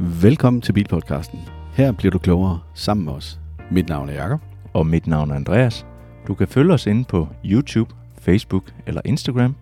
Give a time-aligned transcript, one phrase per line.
[0.00, 1.40] Velkommen til Bilpodcasten.
[1.72, 3.40] Her bliver du klogere sammen med os.
[3.70, 4.40] Mit navn er Jakob.
[4.72, 5.86] Og mit navn er Andreas.
[6.26, 9.54] Du kan følge os inde på YouTube, Facebook eller Instagram,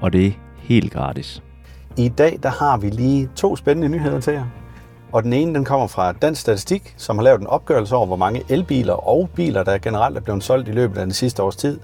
[0.00, 1.42] og det er helt gratis.
[1.96, 4.46] I dag der har vi lige to spændende nyheder til jer.
[5.12, 8.16] Og den ene den kommer fra Dansk Statistik, som har lavet en opgørelse over, hvor
[8.16, 11.56] mange elbiler og biler, der generelt er blevet solgt i løbet af den sidste års
[11.56, 11.80] tid.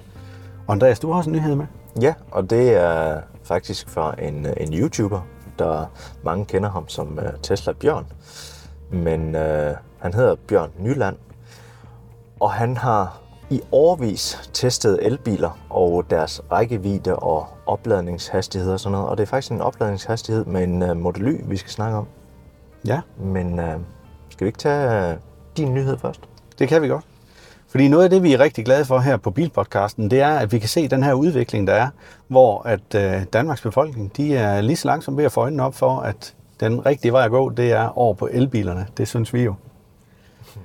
[0.66, 1.66] Og Andreas, du har også en nyhed med.
[2.00, 5.20] Ja, og det er faktisk fra en, en YouTuber,
[5.58, 5.86] der
[6.22, 8.06] mange kender ham som uh, Tesla Bjørn.
[8.90, 11.16] Men uh, han hedder Bjørn Nyland,
[12.40, 13.20] og han har
[13.50, 19.08] i årvis testet elbiler og deres rækkevidde og opladningshastighed og sådan noget.
[19.08, 22.06] Og det er faktisk en opladningshastighed med en uh, Model Y, vi skal snakke om.
[22.86, 23.00] Ja.
[23.18, 23.74] Men uh,
[24.28, 25.20] skal vi ikke tage uh,
[25.56, 26.20] din nyhed først?
[26.58, 27.04] Det kan vi godt.
[27.76, 30.52] Fordi noget af det, vi er rigtig glade for her på Bilpodcasten, det er, at
[30.52, 31.88] vi kan se den her udvikling, der er,
[32.28, 35.74] hvor at øh, Danmarks befolkning, de er lige så langsomt ved at få øjnene op
[35.74, 38.86] for, at den rigtige vej at gå, det er over på elbilerne.
[38.96, 39.54] Det synes vi jo.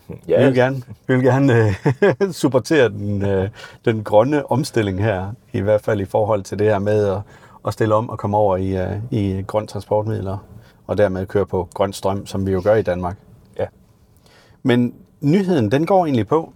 [0.27, 0.39] Ja.
[0.39, 3.49] Vi vil gerne, vi vil gerne øh, supportere den, øh,
[3.85, 7.19] den grønne omstilling her, i hvert fald i forhold til det her med at,
[7.67, 10.37] at stille om og komme over i, øh, i grøn transportmidler,
[10.87, 13.17] og dermed køre på grøn strøm, som vi jo gør i Danmark.
[13.57, 13.65] Ja.
[14.63, 16.53] Men nyheden, den går egentlig på,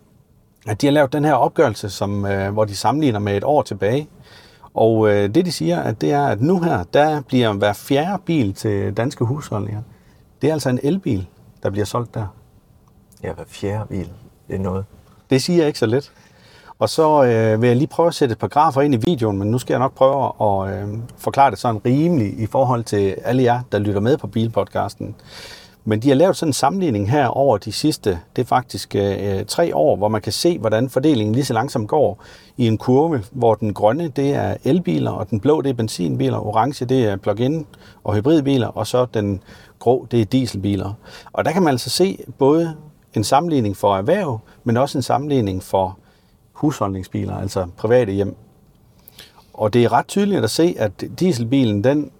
[0.67, 3.61] at de har lavet den her opgørelse, som, øh, hvor de sammenligner med et år
[3.61, 4.08] tilbage.
[4.73, 8.22] Og øh, det de siger, at det er, at nu her, der bliver hver fjerde
[8.25, 9.81] bil til danske husholdninger.
[10.41, 11.27] Det er altså en elbil,
[11.63, 12.27] der bliver solgt der.
[13.23, 14.09] Ja, hver fjerde bil.
[14.47, 14.85] Det er noget.
[15.30, 16.11] Det siger jeg ikke så lidt.
[16.79, 19.38] Og så øh, vil jeg lige prøve at sætte et par grafer ind i videoen,
[19.38, 23.16] men nu skal jeg nok prøve at øh, forklare det sådan rimeligt i forhold til
[23.23, 25.16] alle jer, der lytter med på Bilpodcasten.
[25.88, 29.45] Men de har lavet sådan en sammenligning her over de sidste, det er faktisk øh,
[29.45, 32.23] tre år, hvor man kan se, hvordan fordelingen lige så langsomt går
[32.58, 36.45] i en kurve, hvor den grønne, det er elbiler, og den blå, det er benzinbiler,
[36.47, 37.66] orange, det er plug-in
[38.03, 39.44] og hybridbiler, og så den
[39.80, 40.94] grå, det er dieselbiler.
[41.33, 42.75] Og der kan man altså se både
[43.13, 45.97] en sammenligning for erhverv, men også en sammenligning for
[46.53, 48.35] husholdningsbiler, altså private hjem.
[49.53, 52.12] Og det er ret tydeligt at se, at dieselbilen, den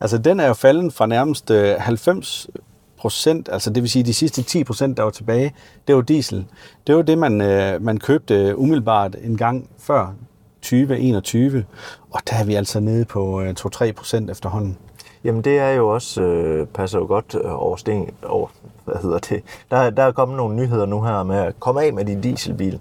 [0.00, 2.62] Altså, den er jo faldet fra nærmest 90 øh,
[2.98, 5.54] procent, altså det vil sige de sidste 10 procent, der var tilbage,
[5.88, 6.46] det var diesel.
[6.86, 10.14] Det var det, man, øh, man købte umiddelbart en gang før
[10.62, 11.64] 2021,
[12.10, 14.78] og der er vi altså nede på 2-3 øh, procent efterhånden.
[15.24, 18.48] Jamen det er jo også, øh, passer jo godt over sten, over,
[18.84, 21.92] hvad hedder det, der, der er kommet nogle nyheder nu her med at komme af
[21.92, 22.80] med din dieselbil.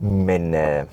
[0.00, 0.84] Men øh,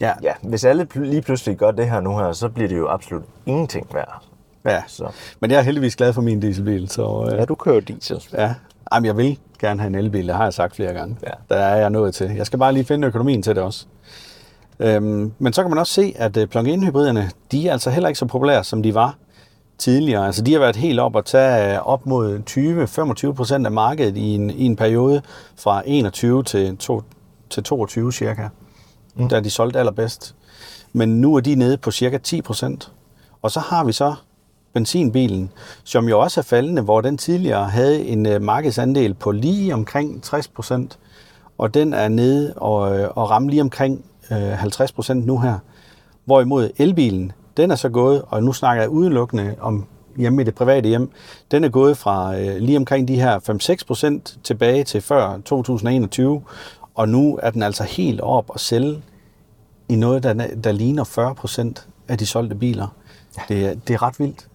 [0.00, 0.12] ja.
[0.22, 3.24] ja, hvis alle lige pludselig gør det her nu her, så bliver det jo absolut
[3.46, 4.25] ingenting værd.
[4.66, 5.08] Ja, så.
[5.40, 6.88] men jeg er heldigvis glad for min dieselbil.
[6.88, 8.24] Så, øh, ja, du kører diesel.
[8.32, 8.54] Ja,
[8.92, 11.16] Jamen, jeg vil gerne have en elbil, det har jeg sagt flere gange.
[11.22, 11.30] Ja.
[11.54, 12.30] Der er jeg nået til.
[12.30, 13.86] Jeg skal bare lige finde økonomien til det også.
[14.78, 18.08] Øhm, men så kan man også se, at øh, plug-in hybriderne, de er altså heller
[18.08, 19.16] ikke så populære, som de var
[19.78, 20.26] tidligere.
[20.26, 22.40] Altså de har været helt op at tage øh, op mod
[23.30, 25.22] 20-25 procent af markedet i en, i en periode
[25.56, 27.02] fra 21 til, to,
[27.50, 28.48] til 22 cirka,
[29.14, 29.28] mm.
[29.28, 30.34] da de solgte allerbedst.
[30.92, 32.92] Men nu er de nede på cirka 10 procent.
[33.42, 34.14] Og så har vi så
[34.76, 35.50] benzinbilen,
[35.84, 40.22] som jo også er faldende, hvor den tidligere havde en øh, markedsandel på lige omkring
[40.22, 40.98] 60 procent,
[41.58, 45.58] og den er nede og, øh, og ramme lige omkring 50 øh, procent nu her.
[46.24, 49.86] Hvorimod elbilen, den er så gået, og nu snakker jeg udelukkende om
[50.16, 51.10] hjemme i det private hjem,
[51.50, 53.38] den er gået fra lige omkring de her
[53.82, 56.42] 5-6 procent tilbage til før 2021,
[56.94, 59.02] og nu er den altså helt op og sælge
[59.88, 60.32] i noget, der,
[60.64, 62.88] der ligner 40 procent af de solgte biler.
[63.48, 64.48] Det, det er ret vildt.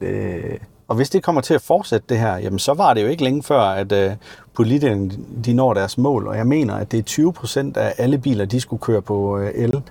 [0.00, 3.06] Det, og hvis det kommer til at fortsætte det her, jamen så var det jo
[3.06, 4.16] ikke længe før, at uh,
[4.54, 5.10] politikerne
[5.44, 6.26] de når deres mål.
[6.26, 9.38] Og jeg mener, at det er 20 procent af alle biler, de skulle køre på
[9.38, 9.82] uh, el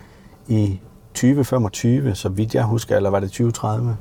[0.47, 0.79] i
[1.13, 3.97] 2025, så vidt jeg husker, eller var det 2030?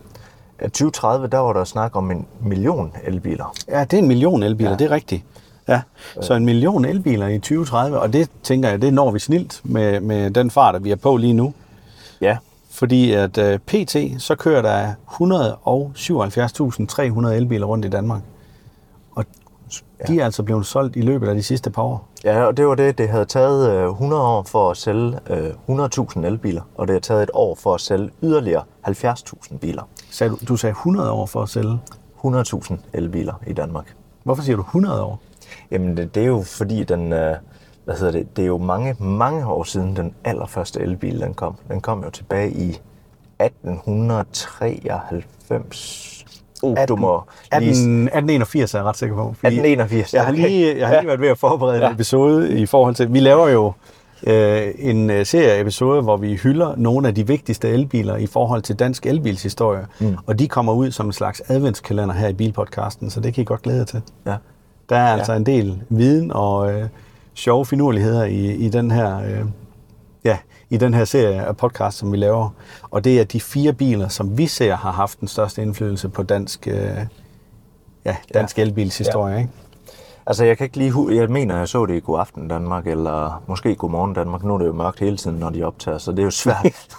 [0.60, 3.54] Ja, 2030, der var der snak om en million elbiler.
[3.68, 4.76] Ja, det er en million elbiler, ja.
[4.76, 5.24] det er rigtigt.
[5.68, 5.80] Ja,
[6.20, 10.00] så en million elbiler i 2030, og det tænker jeg, det når vi snilt med,
[10.00, 11.54] med den fart, der vi er på lige nu.
[12.20, 12.36] Ja,
[12.76, 14.92] fordi at uh, PT, så kører der
[17.26, 18.22] 177.300 elbiler rundt i Danmark.
[19.10, 19.24] Og
[20.08, 20.20] de ja.
[20.20, 22.08] er altså blevet solgt i løbet af de sidste par år.
[22.24, 22.98] Ja, og det var det.
[22.98, 25.18] Det havde taget 100 år for at sælge
[25.68, 29.82] 100.000 elbiler, og det har taget et år for at sælge yderligere 70.000 biler.
[30.10, 31.78] Sagde du, du sagde 100 år for at sælge?
[32.24, 33.94] 100.000 elbiler i Danmark.
[34.22, 35.20] Hvorfor siger du 100 år?
[35.70, 37.12] Jamen, det, det er jo fordi, den,
[37.86, 41.56] hvad hedder det, det er jo mange, mange år siden den allerførste elbil den kom.
[41.68, 42.80] Den kom jo tilbage i
[43.40, 46.24] 1893.
[46.62, 47.22] Uh, 18, du må
[47.52, 49.28] 18, 1881 er jeg ret sikker på.
[49.28, 51.86] 1881, jeg har lige, jeg har lige været ved at forberede ja.
[51.86, 53.72] en episode i forhold til, vi laver jo
[54.26, 58.26] øh, en øh, serie af episoder, hvor vi hylder nogle af de vigtigste elbiler i
[58.26, 59.86] forhold til dansk elbilshistorie.
[60.00, 60.16] Mm.
[60.26, 63.44] Og de kommer ud som en slags adventskalender her i Bilpodcasten, så det kan I
[63.44, 64.02] godt glæde jer til.
[64.26, 64.36] Ja.
[64.88, 66.88] Der er altså en del viden og øh,
[67.36, 69.46] sjove finurligheder i, i den her øh,
[70.24, 70.38] ja,
[70.70, 72.50] i den her serie af podcast, som vi laver.
[72.82, 76.22] Og det er de fire biler, som vi ser har haft den største indflydelse på
[76.22, 76.98] dansk, øh,
[78.04, 78.62] ja, dansk ja.
[78.62, 79.34] elbilshistorie.
[79.34, 79.40] Ja.
[79.40, 79.50] Ikke?
[80.26, 83.42] Altså, jeg kan ikke lige Jeg mener, jeg så det i God Aften Danmark, eller
[83.46, 84.44] måske God Morgen Danmark.
[84.44, 86.96] Nu er det jo mørkt hele tiden, når de optager, så det er jo svært.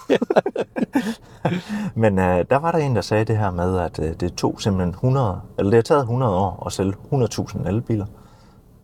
[2.02, 4.60] Men øh, der var der en, der sagde det her med, at øh, det tog
[4.60, 8.06] simpelthen 100, eller det har taget 100 år at sælge 100.000 elbiler.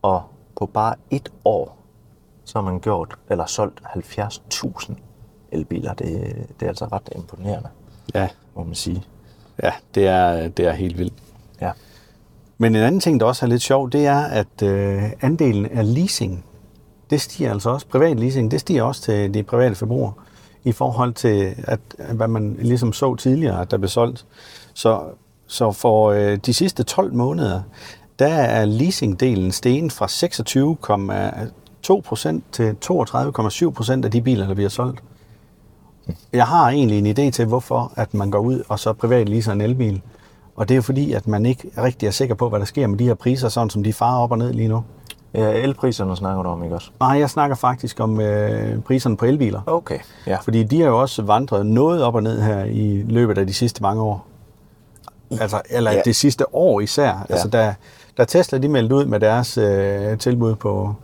[0.02, 0.22] Og
[0.58, 1.78] på bare et år,
[2.44, 4.92] så har man gjort, eller solgt 70.000
[5.52, 5.94] elbiler.
[5.94, 6.06] Det,
[6.60, 7.68] det er altså ret imponerende,
[8.14, 9.02] Ja, må man sige.
[9.62, 11.14] ja det, er, det er helt vildt.
[11.60, 11.70] Ja.
[12.58, 15.94] Men en anden ting, der også er lidt sjov, det er, at øh, andelen af
[15.94, 16.44] leasing,
[17.10, 17.86] det stiger altså også.
[17.86, 20.12] Privat leasing, det stiger også til de private forbrugere
[20.64, 21.80] i forhold til, at,
[22.12, 24.26] hvad man ligesom så tidligere, at der blev solgt.
[24.74, 25.02] Så,
[25.46, 27.62] så for øh, de sidste 12 måneder,
[28.18, 35.02] der er leasingdelen stegen fra 26,2% til 32,7% af de biler, der bliver solgt.
[36.32, 39.52] Jeg har egentlig en idé til, hvorfor at man går ud og så privat leaser
[39.52, 40.02] en elbil.
[40.56, 42.86] Og det er jo fordi, at man ikke rigtig er sikker på, hvad der sker
[42.86, 44.84] med de her priser, sådan som de farer op og ned lige nu.
[45.34, 46.90] ja elpriserne snakker du om, ikke også?
[47.00, 49.60] Nej, jeg snakker faktisk om øh, priserne på elbiler.
[49.66, 50.36] Okay, ja.
[50.36, 53.54] Fordi de har jo også vandret noget op og ned her i løbet af de
[53.54, 54.26] sidste mange år.
[55.40, 56.00] Altså, eller Ja.
[56.04, 57.06] det sidste år især.
[57.08, 57.14] Ja.
[57.28, 57.74] Altså, da,
[58.18, 60.94] da Tesla de meldte ud med deres øh, tilbud på,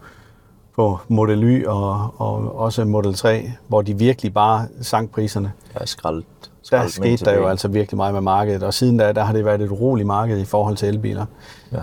[0.77, 5.53] på Model Y og, og også Model 3, hvor de virkelig bare sank priserne.
[5.75, 6.25] Jeg er skraldet.
[6.71, 9.45] Der skete der jo altså virkelig meget med markedet, og siden da, der har det
[9.45, 11.27] været et uroligt marked i forhold til elbiler.
[11.73, 11.83] Ja.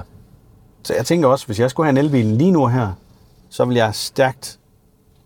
[0.84, 2.92] Så jeg tænker også, hvis jeg skulle have en elbil lige nu her,
[3.50, 4.60] så vil jeg stærkt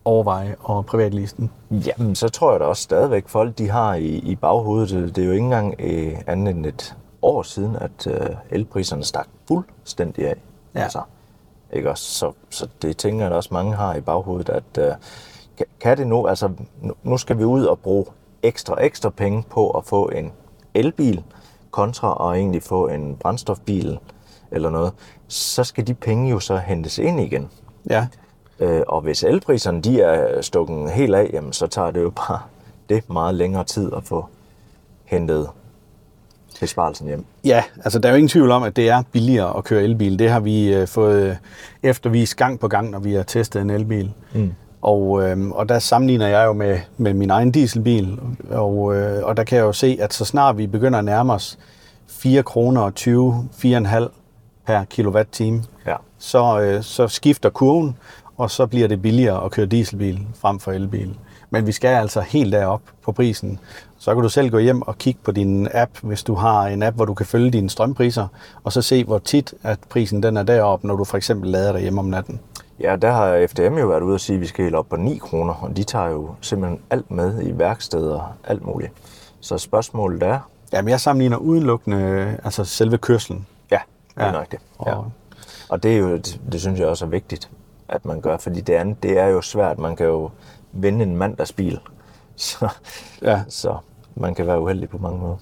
[0.05, 1.51] overveje at privatliste den.
[1.71, 5.21] Jamen, så tror jeg da også stadigvæk, folk de har i, i baghovedet, det det
[5.21, 10.27] er jo ikke engang øh, andet end et år siden, at øh, elpriserne stak fuldstændig
[10.27, 10.35] af.
[10.75, 10.79] Ja.
[10.83, 11.01] Altså,
[11.73, 12.03] ikke også?
[12.03, 14.93] Så, så det tænker jeg også mange har i baghovedet, at øh,
[15.57, 16.49] kan, kan det nu, altså
[17.03, 18.05] nu, skal vi ud og bruge
[18.43, 20.31] ekstra, ekstra penge på at få en
[20.73, 21.23] elbil,
[21.71, 23.99] kontra at egentlig få en brændstofbil
[24.51, 24.93] eller noget,
[25.27, 27.49] så skal de penge jo så hentes ind igen.
[27.89, 28.07] Ja,
[28.61, 32.39] Øh, og hvis elpriserne de er stukket helt af, jamen, så tager det jo bare
[32.89, 34.25] det meget længere tid at få
[35.05, 35.49] hentet
[36.61, 37.25] besparelsen hjem.
[37.45, 40.19] Ja, altså der er jo ingen tvivl om, at det er billigere at køre elbil.
[40.19, 41.35] Det har vi øh, fået øh,
[41.83, 44.11] eftervist gang på gang, når vi har testet en elbil.
[44.33, 44.53] Mm.
[44.81, 48.19] Og, øh, og der sammenligner jeg jo med, med min egen dieselbil,
[48.49, 51.33] og, øh, og der kan jeg jo se, at så snart vi begynder at nærme
[51.33, 51.59] os
[52.07, 54.07] 4 kroner og 20, 4,5
[54.67, 55.95] per kilowatt-time, Ja.
[56.17, 57.97] så, øh, så skifter kurven,
[58.37, 61.15] og så bliver det billigere at køre dieselbil frem for elbil.
[61.49, 63.59] Men vi skal altså helt derop på prisen.
[64.01, 66.83] Så kan du selv gå hjem og kigge på din app, hvis du har en
[66.83, 68.27] app, hvor du kan følge dine strømpriser,
[68.63, 71.71] og så se, hvor tit at prisen den er deroppe, når du for eksempel lader
[71.71, 72.39] dig hjemme om natten.
[72.79, 74.95] Ja, der har FDM jo været ude og sige, at vi skal helt op på
[74.95, 78.91] 9 kroner, og de tager jo simpelthen alt med i værksteder og alt muligt.
[79.39, 80.39] Så spørgsmålet er,
[80.73, 83.47] Jamen, jeg sammenligner udelukkende altså selve kørslen.
[83.71, 83.79] ja,
[84.15, 84.31] det er Ja.
[84.31, 84.59] nok det.
[84.85, 84.93] Ja.
[84.95, 85.11] Og-
[85.69, 87.49] Og det, er jo, det, det synes jeg også er vigtigt,
[87.89, 89.79] at man gør, fordi det andet, det er jo svært.
[89.79, 90.29] Man kan jo
[90.71, 91.79] vinde en mandagsbil,
[92.35, 92.67] så,
[93.21, 93.41] Ja.
[93.49, 93.77] så
[94.15, 95.35] man kan være uheldig på mange måder.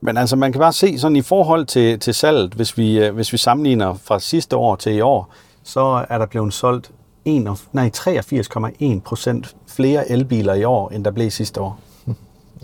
[0.00, 3.14] Men altså, man kan bare se sådan i forhold til, til salget, hvis vi, øh,
[3.14, 5.32] hvis vi sammenligner fra sidste år til i år,
[5.62, 6.90] så er der blevet solgt
[7.24, 11.78] en, og- nej, 83,1 procent flere elbiler i år, end der blev sidste år.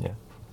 [0.03, 0.09] Ja.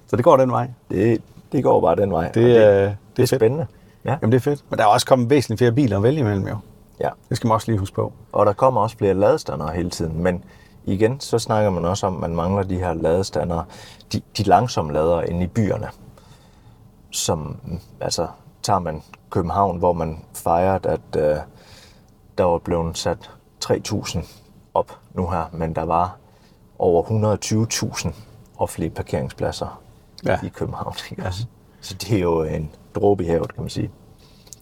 [0.07, 0.67] Så det går den vej.
[0.91, 2.25] Det, det går bare den vej.
[2.25, 3.29] Det, det, er, det er det er fedt.
[3.29, 3.65] spændende.
[4.05, 4.09] Ja.
[4.21, 4.63] Jamen, det er fedt.
[4.69, 6.55] Men der er også kommet væsentligt flere biler at vælge imellem, jo.
[6.99, 7.09] ja.
[7.29, 8.13] Det skal man også lige huske på.
[8.31, 10.23] Og der kommer også flere ladestandere hele tiden.
[10.23, 10.43] Men
[10.85, 13.65] igen, så snakker man også om, at man mangler de her ladestandere,
[14.13, 15.87] de, de langsomme ladere inde i byerne.
[17.11, 17.57] Som,
[18.01, 18.27] altså,
[18.63, 21.37] tager man København, hvor man fejrede, at øh,
[22.37, 23.31] der var blevet sat
[23.65, 24.19] 3.000
[24.73, 26.17] op nu her, men der var
[26.79, 27.03] over
[28.07, 28.13] 120.000
[28.57, 29.81] offentlige parkeringspladser
[30.25, 30.39] Ja.
[30.43, 30.93] i København.
[31.11, 31.23] Ikke?
[31.25, 31.45] også?
[31.81, 33.89] Så det er jo en dråbe i havet, kan man sige.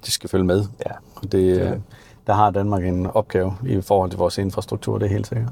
[0.06, 0.66] Det skal følge med.
[0.86, 0.92] Ja.
[1.22, 1.82] Det, det det.
[2.28, 5.50] der har Danmark en opgave i forhold til vores infrastruktur, det er helt sikkert.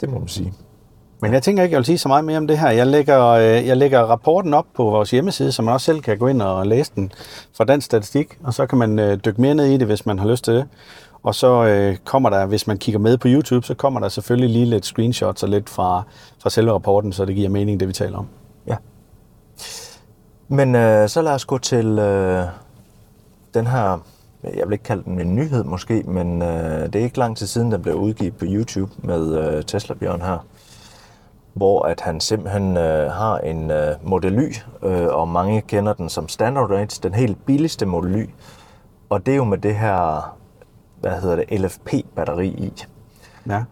[0.00, 0.52] Det må man sige.
[1.22, 2.70] Men jeg tænker ikke, jeg vil sige så meget mere om det her.
[2.70, 6.18] Jeg lægger, øh, jeg lægger rapporten op på vores hjemmeside, så man også selv kan
[6.18, 7.12] gå ind og læse den
[7.56, 10.18] fra den statistik, og så kan man øh, dykke mere ned i det, hvis man
[10.18, 10.68] har lyst til det.
[11.22, 14.50] Og så øh, kommer der, hvis man kigger med på YouTube, så kommer der selvfølgelig
[14.50, 16.02] lige lidt screenshots og lidt fra,
[16.42, 18.26] fra selve rapporten, så det giver mening, det vi taler om.
[18.66, 18.76] Ja.
[20.48, 22.44] Men øh, så lad os gå til øh,
[23.54, 23.98] den her
[24.42, 27.46] jeg vil ikke kalde den en nyhed måske, men øh, det er ikke lang tid
[27.46, 30.46] siden, den blev udgivet på YouTube med øh, Tesla Bjørn her,
[31.54, 36.08] hvor at han simpelthen øh, har en øh, Model Y, øh, og mange kender den
[36.08, 38.30] som Standard Range, den helt billigste Model Y,
[39.10, 40.36] og det er jo med det her,
[41.00, 42.84] hvad hedder det, LFP-batteri i.
[43.48, 43.62] Ja.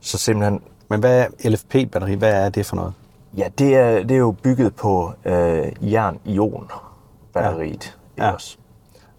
[0.00, 2.14] Så simpelthen, Men hvad er LFP-batteri?
[2.14, 2.92] Hvad er det for noget?
[3.36, 8.22] ja, det er, det er jo bygget på øh, jern-ion-batteriet ja.
[8.22, 8.26] Ja.
[8.26, 8.32] ja.
[8.32, 8.58] også.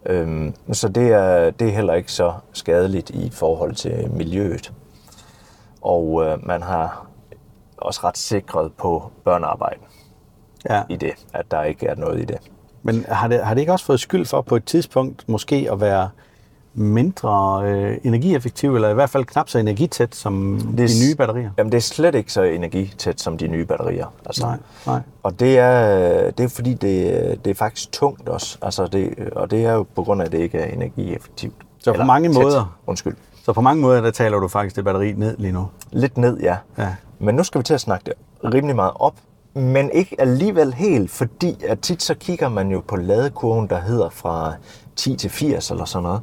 [0.08, 4.74] Øhm, så det er, det er heller ikke så skadeligt i forhold til miljøet.
[5.82, 7.08] Og øh, man har
[7.78, 9.80] også ret sikret på børnearbejde
[10.70, 10.84] Ja.
[10.90, 12.38] i det, at der ikke er noget i det.
[12.84, 15.82] Men har det, har det ikke også fået skyld for på et tidspunkt måske at
[15.82, 16.10] være
[16.77, 21.01] mindre øh, energieffektiv, eller i hvert fald knap så energitæt som Det de er s-
[21.10, 21.50] nye batterier?
[21.57, 24.13] Jamen det er slet ikke så energitæt som de nye batterier.
[24.25, 25.00] Altså, Nej, nej.
[25.24, 28.57] Og det er, det er fordi, det, det er faktisk tungt også.
[28.62, 31.53] Altså det, og det er jo på grund af, at det ikke er energieffektivt.
[31.79, 32.43] Så på mange tæt.
[32.43, 33.15] måder- Undskyld.
[33.46, 35.67] Så på mange måder, der taler du faktisk det batteri ned lige nu.
[35.91, 36.55] Lidt ned, ja.
[36.77, 36.96] Ja.
[37.19, 38.13] Men nu skal vi til at snakke det
[38.53, 39.13] rimelig meget op.
[39.53, 44.10] Men ikke alligevel helt, fordi at tit så kigger man jo på ladekurven, der hedder
[44.10, 44.53] fra
[44.96, 46.22] 10 til 80 eller sådan noget.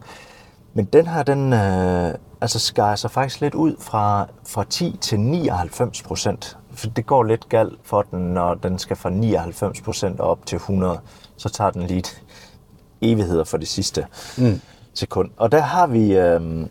[0.74, 5.20] Men den her, den øh, altså skærer sig faktisk lidt ud fra, fra 10 til
[5.20, 6.58] 99 procent.
[6.72, 10.56] For det går lidt galt for den, når den skal fra 99 procent op til
[10.56, 11.00] 100.
[11.36, 12.04] Så tager den lige
[13.02, 14.06] evigheder for det sidste
[14.38, 14.60] mm.
[14.94, 15.30] sekund.
[15.36, 16.66] Og der har vi, øh,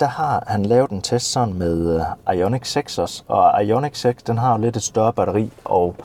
[0.00, 3.22] der har han lavet en test sådan med øh, Ioniq 6 også.
[3.28, 5.96] Og Ioniq 6, den har jo lidt et større batteri, og,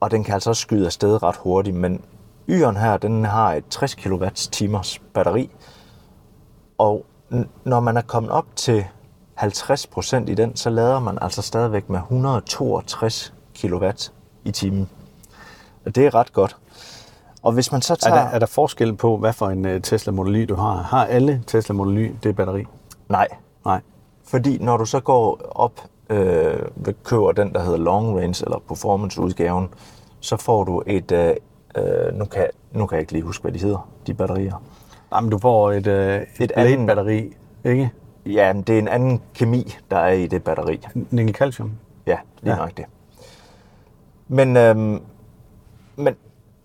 [0.00, 1.76] og den kan altså også skyde afsted ret hurtigt.
[1.76, 2.00] Men
[2.48, 5.50] Y'eren her, den har et 60 kWh timers batteri.
[6.78, 7.04] Og
[7.64, 8.84] når man er kommet op til
[9.40, 13.84] 50% i den, så lader man altså stadigvæk med 162 kW
[14.44, 14.88] i timen.
[15.86, 16.56] Og det er ret godt.
[17.42, 18.14] Og hvis man så Er, tager...
[18.14, 20.76] der, er der forskel på, hvad for en øh, Tesla Model Y du har?
[20.76, 22.64] Har alle Tesla Model Y det batteri?
[23.08, 23.28] Nej,
[23.64, 23.80] Nej.
[24.24, 25.80] fordi når du så går op
[26.10, 26.58] øh,
[27.04, 29.68] køber den, der hedder Long Range eller Performance-udgaven,
[30.20, 31.12] så får du et...
[31.12, 31.34] Øh,
[31.76, 34.62] øh, nu, kan, nu kan jeg ikke lige huske, hvad de hedder, de batterier.
[35.10, 37.32] Nej, men du får et, øh, et, andet- batteri,
[37.64, 37.90] ikke?
[38.26, 40.80] Ja, men det er en anden kemi, der er i det batteri.
[41.10, 41.72] Nickel calcium.
[42.06, 42.58] Ja, lige Ja.
[42.58, 42.84] nok det.
[44.28, 45.00] Men, øhm,
[45.96, 46.14] men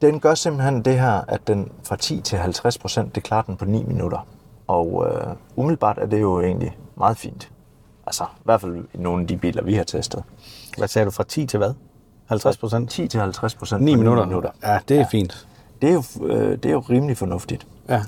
[0.01, 3.57] den gør simpelthen det her, at den fra 10 til 50 procent, det klarer den
[3.57, 4.27] på 9 minutter.
[4.67, 7.51] Og øh, umiddelbart er det jo egentlig meget fint.
[8.07, 10.23] Altså, i hvert fald i nogle af de biler, vi har testet.
[10.77, 11.73] Hvad sagde du, fra 10 til hvad?
[12.25, 12.89] 50 procent?
[12.89, 14.49] 10 til 50 procent 9 minutter.
[14.63, 15.07] Ja, det er ja.
[15.11, 15.47] fint.
[15.81, 17.67] Det er, jo, øh, det er jo rimelig fornuftigt.
[17.89, 18.03] Ja.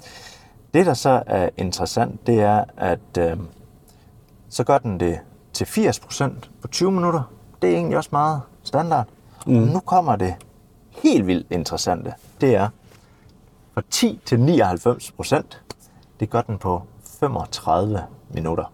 [0.73, 3.37] Det, der så er interessant, det er, at øh,
[4.49, 5.19] så gør den det
[5.53, 7.21] til 80 procent på 20 minutter.
[7.61, 9.07] Det er egentlig også meget standard.
[9.47, 9.61] Mm.
[9.61, 10.35] Og nu kommer det
[11.03, 12.13] helt vildt interessante.
[12.41, 12.69] Det er
[13.73, 15.61] fra 10 til 99 procent.
[16.19, 16.81] Det gør den på
[17.19, 18.73] 35 minutter.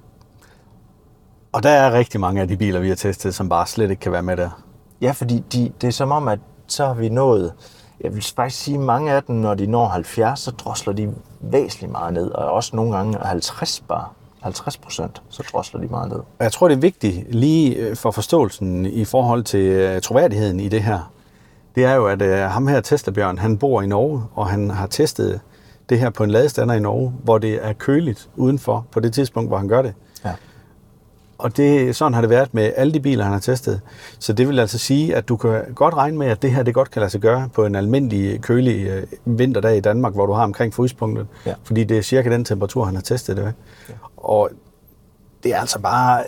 [1.52, 4.00] Og der er rigtig mange af de biler, vi har testet, som bare slet ikke
[4.00, 4.64] kan være med der.
[5.02, 7.54] Ja, fordi de, det er som om, at så har vi nået,
[8.02, 11.92] jeg vil faktisk sige, mange af dem, når de når 70, så drosler de væsentligt
[11.92, 14.06] meget ned, og også nogle gange 50 bare.
[14.42, 16.18] 50 procent, så drosler de meget ned.
[16.18, 20.60] Og jeg tror, det er vigtigt lige øh, for forståelsen i forhold til øh, troværdigheden
[20.60, 21.12] i det her.
[21.76, 24.88] Det er jo, at øh, ham her, Tesla-Bjørn, han bor i Norge, og han har
[24.88, 25.42] testet
[25.90, 29.50] det her på en ladestander i Norge, hvor det er køligt udenfor på det tidspunkt,
[29.50, 29.94] hvor han gør det.
[31.40, 31.44] Ja.
[31.44, 33.82] Og det, sådan har det været med alle de biler, han har testet.
[34.20, 36.74] Så det vil altså sige, at du kan godt regne med, at det her det
[36.74, 40.34] godt kan lade sig gøre på en almindelig kølig øh, vinterdag i Danmark, hvor du
[40.34, 41.28] har omkring fryspunktet.
[41.46, 41.54] Ja.
[41.64, 43.52] Fordi det er cirka den temperatur, han har testet det ved.
[44.18, 44.50] Og
[45.44, 46.24] det er altså bare,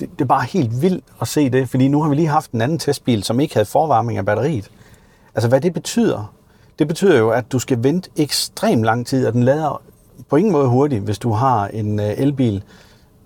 [0.00, 2.50] det, det er bare helt vildt at se det, fordi nu har vi lige haft
[2.50, 4.70] en anden testbil, som ikke havde forvarming af batteriet.
[5.34, 6.34] Altså hvad det betyder,
[6.78, 9.82] det betyder jo, at du skal vente ekstremt lang tid, og den lader
[10.28, 12.62] på ingen måde hurtigt, hvis du har en øh, elbil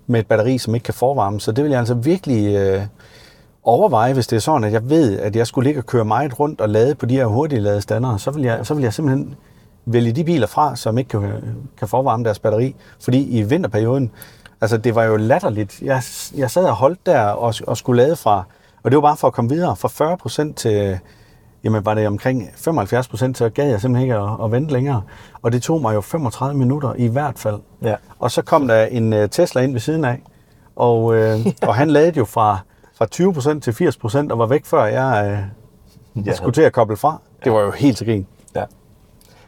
[0.07, 1.39] med et batteri, som ikke kan forvarme.
[1.39, 2.81] Så det vil jeg altså virkelig øh,
[3.63, 6.39] overveje, hvis det er sådan, at jeg ved, at jeg skulle ligge og køre meget
[6.39, 9.35] rundt og lade på de her hurtige ladestandere, så vil jeg, så vil jeg simpelthen
[9.85, 11.31] vælge de biler fra, som ikke kan,
[11.77, 12.75] kan forvarme deres batteri.
[12.99, 14.11] Fordi i vinterperioden,
[14.61, 15.81] altså det var jo latterligt.
[15.81, 16.03] Jeg,
[16.35, 18.43] jeg sad og holdt der og, og skulle lade fra,
[18.83, 20.15] og det var bare for at komme videre, fra
[20.49, 20.99] 40% til,
[21.65, 25.01] jamen var det omkring 75%, så gad jeg simpelthen ikke at, at vente længere.
[25.41, 27.59] Og det tog mig jo 35 minutter i hvert fald.
[27.81, 27.95] Ja.
[28.19, 30.21] Og så kom der en uh, Tesla ind ved siden af,
[30.75, 31.15] og, uh,
[31.67, 32.59] og han ladede jo fra,
[32.97, 33.05] fra
[33.55, 35.39] 20% til 80% og var væk før jeg,
[36.15, 37.21] uh, jeg skulle til at koble fra.
[37.43, 38.27] Det var jo helt til grin.
[38.55, 38.63] Ja.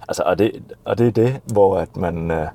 [0.08, 0.52] Altså, og det,
[0.86, 2.32] og det er det, hvor at man...
[2.32, 2.48] Øh,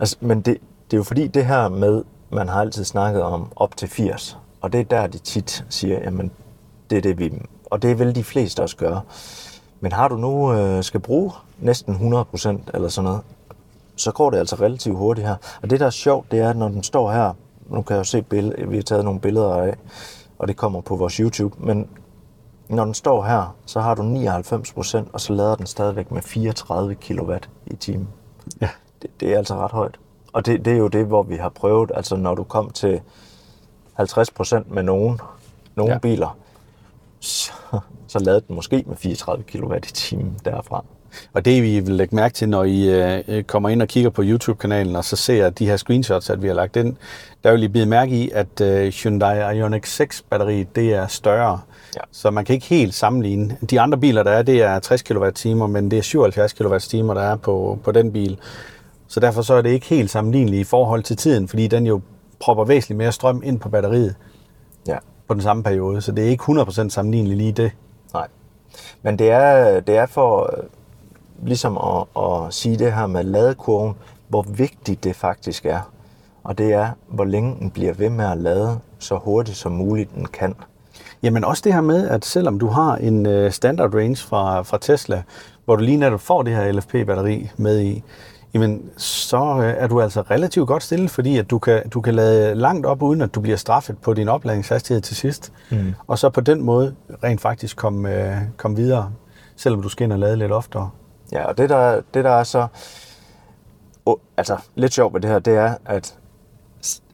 [0.00, 0.58] altså, men det,
[0.90, 4.38] det er jo fordi det her med, man har altid snakket om op til 80,
[4.60, 6.30] og det er der, de tit siger, jamen,
[6.90, 7.32] det er det, vi...
[7.70, 9.00] Og det vil de fleste også gøre.
[9.80, 13.20] Men har du nu øh, skal bruge næsten 100% eller sådan noget,
[13.96, 15.36] så går det altså relativt hurtigt her.
[15.62, 17.32] Og det, der er sjovt, det er, at når den står her,
[17.68, 19.76] nu kan jeg jo se, billeder, vi har taget nogle billeder af,
[20.38, 21.88] og det kommer på vores YouTube, men
[22.68, 26.22] når den står her, så har du 99 procent, og så lader den stadigvæk med
[26.22, 27.32] 34 kW
[27.66, 28.08] i timen.
[28.60, 28.68] Ja.
[29.02, 29.98] Det, det er altså ret højt.
[30.32, 33.00] Og det, det er jo det, hvor vi har prøvet, altså når du kom til
[33.94, 35.20] 50 procent med nogen,
[35.76, 35.98] nogle ja.
[35.98, 36.36] biler,
[37.20, 37.52] så,
[38.08, 40.84] så lavede den måske med 34 kW i timen derfra.
[41.32, 42.88] Og det, vi vil lægge mærke til, når I
[43.28, 46.46] øh, kommer ind og kigger på YouTube-kanalen, og så ser de her screenshots, at vi
[46.46, 46.96] har lagt ind,
[47.44, 51.60] der vil I bide mærke i, at øh, Hyundai Ioniq 6-batteriet, det er større.
[51.96, 52.00] Ja.
[52.12, 53.56] Så man kan ikke helt sammenligne.
[53.70, 57.22] De andre biler, der er, det er 60 kWh, men det er 77 kWh, der
[57.22, 58.38] er på, på den bil.
[59.08, 62.00] Så derfor så er det ikke helt sammenligneligt i forhold til tiden, fordi den jo
[62.40, 64.14] propper væsentligt mere strøm ind på batteriet
[64.88, 64.96] Ja.
[65.30, 66.00] På den samme periode.
[66.00, 67.72] Så det er ikke 100% sammenligneligt lige det.
[68.14, 68.26] Nej.
[69.02, 70.64] Men det er, det er for øh,
[71.46, 73.94] ligesom at, at sige det her med ladekurven,
[74.28, 75.90] hvor vigtigt det faktisk er.
[76.44, 80.14] Og det er, hvor længe den bliver ved med at lade så hurtigt som muligt
[80.14, 80.54] den kan.
[81.22, 84.78] Jamen også det her med, at selvom du har en øh, standard range fra, fra
[84.80, 85.22] Tesla,
[85.64, 88.02] hvor du lige netop får det her LFP-batteri med i,
[88.54, 92.14] jamen så øh, er du altså relativt godt stillet, fordi at du kan, du kan
[92.14, 95.52] lade langt op, uden at du bliver straffet på din opladningshastighed til sidst.
[95.70, 95.94] Mm.
[96.06, 99.12] Og så på den måde rent faktisk komme øh, kom videre,
[99.56, 100.90] selvom du skal ind og lade lidt oftere.
[101.32, 102.66] Ja, og det der, det der er så
[104.06, 106.14] oh, altså, lidt sjovt ved det her, det er, at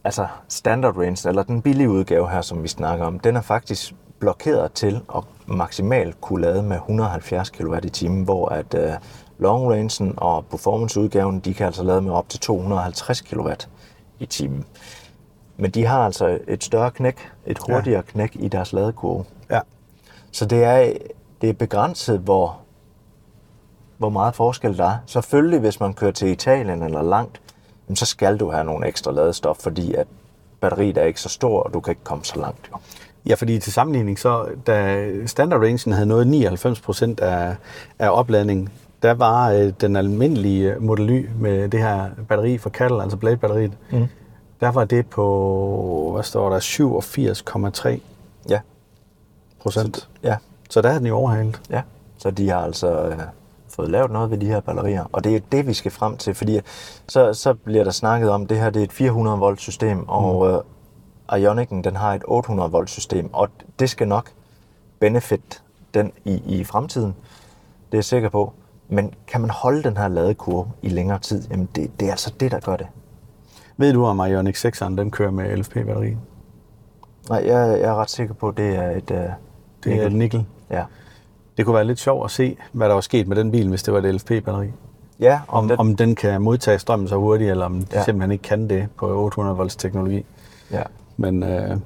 [0.05, 3.95] altså, standard range, eller den billige udgave her, som vi snakker om, den er faktisk
[4.19, 8.95] blokeret til at maksimalt kunne lade med 170 kW i timen, hvor at uh,
[9.39, 13.51] long rangen og performance udgaven, de kan altså lade med op til 250 kW
[14.21, 14.65] i timen.
[15.57, 18.13] Men de har altså et større knæk, et hurtigere ja.
[18.13, 19.25] knæk i deres ladekurve.
[19.51, 19.61] Ja.
[20.33, 20.93] Så det er,
[21.41, 22.59] det er begrænset, hvor,
[23.99, 24.97] hvor meget forskel der er.
[25.07, 27.41] Selvfølgelig, hvis man kører til Italien eller langt,
[27.95, 30.07] så skal du have nogle ekstra ladestof, fordi at
[30.61, 32.71] batteriet er ikke så stor, og du kan ikke komme så langt.
[32.73, 32.79] Jo.
[33.27, 37.57] Ja, fordi til sammenligning, så da standard rangen havde nået 99% af,
[37.99, 38.73] af opladning,
[39.03, 43.73] der var øh, den almindelige Model Y med det her batteri fra Cattle, altså Blade-batteriet,
[43.93, 44.07] mm.
[44.61, 48.01] der var det på, hvad står der, 87,3
[48.49, 48.61] Ja,
[49.61, 50.09] procent.
[50.23, 50.37] ja,
[50.71, 51.61] Så der er den jo overhalet.
[51.71, 51.83] ja.
[52.19, 53.19] Så de har altså øh,
[53.69, 56.35] fået lavet noget ved de her batterier, og det er det, vi skal frem til,
[56.35, 56.61] fordi
[57.09, 60.49] så, så bliver der snakket om, det her det er et 400 volt system, og
[60.51, 60.59] øh,
[61.33, 64.31] Ionic'en, den har et 800 volt system, og det skal nok
[64.99, 65.63] benefit
[65.95, 67.15] den i, i fremtiden.
[67.87, 68.53] Det er jeg sikker på.
[68.89, 71.43] Men kan man holde den her ladekurve i længere tid?
[71.51, 72.87] Jamen det, det er altså det, der gør det.
[73.77, 76.17] Ved du om Ioniq 6'eren, den kører med LFP-batteri?
[77.29, 79.11] Nej, jeg, jeg er ret sikker på, at det er et...
[79.11, 79.17] Uh,
[79.85, 80.45] Det er et nikkel.
[80.71, 80.83] Ja.
[81.57, 83.83] Det kunne være lidt sjovt at se, hvad der var sket med den bil, hvis
[83.83, 84.67] det var et LFP-batteri.
[85.21, 87.99] Ja, om, Om, den, om den kan modtage strømmen så hurtigt, eller om ja.
[87.99, 88.05] Ja.
[88.05, 90.25] simpelthen ikke kan det på 800 volts teknologi.
[90.73, 90.83] ja.
[91.17, 91.77] Men øh,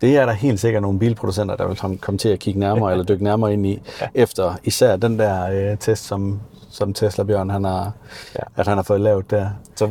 [0.00, 2.90] det er der helt sikkert nogle bilproducenter, der vil kom- komme til at kigge nærmere
[2.92, 4.06] eller dykke nærmere ind i, ja.
[4.14, 7.92] efter især den der øh, test, som, som Tesla Bjørn han har,
[8.34, 8.42] ja.
[8.56, 9.48] At han har fået lavet der.
[9.76, 9.90] Så,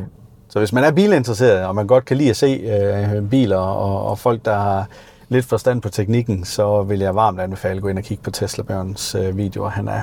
[0.49, 4.09] Så hvis man er bilinteresseret, og man godt kan lide at se øh, biler og,
[4.09, 4.87] og folk, der har
[5.29, 8.31] lidt forstand på teknikken, så vil jeg varmt anbefale at gå ind og kigge på
[8.31, 9.69] Tesla Bjørns øh, videoer.
[9.69, 10.01] Han er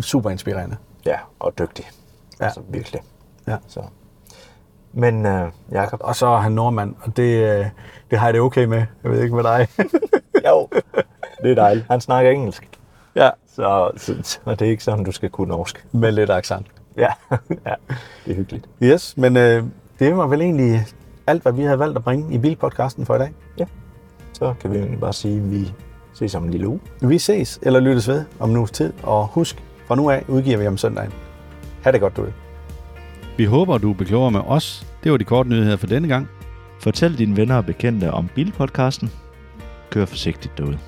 [0.00, 0.76] super inspirerende.
[1.06, 1.84] ja, og dygtig.
[2.40, 2.44] Ja.
[2.44, 3.00] Altså virkelig.
[3.48, 3.56] Ja.
[3.68, 3.80] Så.
[4.92, 7.22] Men uh, Jacob, Og så er han nordmand, og det,
[7.58, 7.66] øh,
[8.10, 8.82] det har jeg det okay med.
[9.04, 9.68] Jeg ved ikke med dig.
[10.48, 10.68] jo,
[11.42, 11.86] det er dejligt.
[11.90, 12.68] Han snakker engelsk.
[13.16, 15.86] Ja, Så, så, så det er ikke sådan, du skal kunne norsk.
[15.92, 16.66] med lidt accent.
[16.96, 17.08] Ja,
[17.66, 17.74] ja
[18.24, 18.68] det er hyggeligt.
[18.82, 19.64] Yes, men øh,
[19.98, 20.80] det var vel egentlig
[21.26, 23.32] alt, hvad vi havde valgt at bringe i bilpodcasten for i dag.
[24.32, 25.72] Så kan vi egentlig bare sige, at vi
[26.14, 26.80] ses om en lille uge.
[27.02, 30.58] Vi ses eller lyttes ved om en uges tid, og husk, fra nu af udgiver
[30.58, 31.12] vi om søndagen.
[31.84, 32.32] Ha' det godt derude.
[33.36, 34.86] Vi håber, du er klogere med os.
[35.04, 36.28] Det var de korte nyheder for denne gang.
[36.80, 39.10] Fortæl dine venner og bekendte om Bilpodcasten.
[39.90, 40.78] Kør forsigtigt derude.